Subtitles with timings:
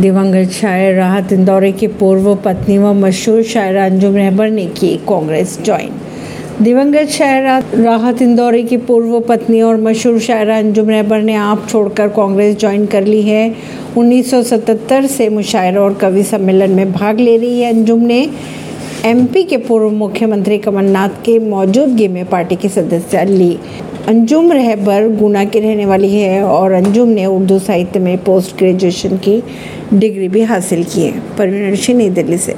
[0.00, 5.58] दिवंगत शायर राहत इंदौरे की पूर्व पत्नी व मशहूर शायर अंजुम रहबर ने की कांग्रेस
[5.64, 5.90] ज्वाइन।
[6.64, 12.08] दिवंगत शायर राहत इंदौरी की पूर्व पत्नी और मशहूर शायर अंजुम रहबर ने आप छोड़कर
[12.08, 13.54] कांग्रेस ज्वाइन कर ली है।
[13.96, 18.30] 1977 से मुशायरा और कवि सम्मेलन में भाग ले रही है अंजुम ने।
[19.04, 23.58] एमपी के पूर्व मुख्यमंत्री कमलनाथ के मौजूदगी में पार्टी की सदस्य ली।
[24.08, 29.16] अंजुम रहबर गुना की रहने वाली है और अंजुम ने उर्दू साहित्य में पोस्ट ग्रेजुएशन
[29.16, 29.42] की
[29.94, 32.52] डिग्री भी हासिल की है। परवीन ऋषि नई दिल्ली से।